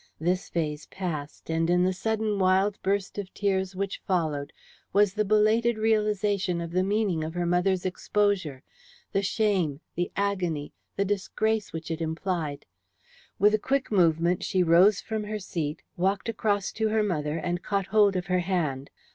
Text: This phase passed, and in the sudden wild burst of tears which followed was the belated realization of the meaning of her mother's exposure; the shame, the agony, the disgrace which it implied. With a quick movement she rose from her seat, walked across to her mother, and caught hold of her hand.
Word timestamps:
This 0.19 0.49
phase 0.49 0.87
passed, 0.87 1.51
and 1.51 1.69
in 1.69 1.83
the 1.83 1.93
sudden 1.93 2.39
wild 2.39 2.81
burst 2.81 3.19
of 3.19 3.31
tears 3.35 3.75
which 3.75 3.99
followed 4.07 4.51
was 4.93 5.13
the 5.13 5.23
belated 5.23 5.77
realization 5.77 6.59
of 6.59 6.71
the 6.71 6.81
meaning 6.81 7.23
of 7.23 7.35
her 7.35 7.45
mother's 7.45 7.85
exposure; 7.85 8.63
the 9.11 9.21
shame, 9.21 9.79
the 9.93 10.11
agony, 10.17 10.73
the 10.95 11.05
disgrace 11.05 11.71
which 11.71 11.91
it 11.91 12.01
implied. 12.01 12.65
With 13.37 13.53
a 13.53 13.59
quick 13.59 13.91
movement 13.91 14.41
she 14.43 14.63
rose 14.63 15.01
from 15.01 15.25
her 15.25 15.37
seat, 15.37 15.83
walked 15.97 16.27
across 16.27 16.71
to 16.71 16.87
her 16.89 17.03
mother, 17.03 17.37
and 17.37 17.61
caught 17.61 17.85
hold 17.85 18.15
of 18.15 18.25
her 18.25 18.39
hand. 18.39 18.89